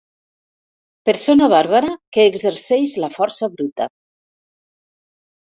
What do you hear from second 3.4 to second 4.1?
bruta.